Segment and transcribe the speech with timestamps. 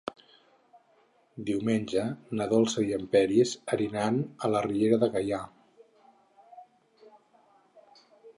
[1.49, 2.05] Diumenge
[2.39, 5.41] na Dolça i en Peris aniran a la Riera de Gaià.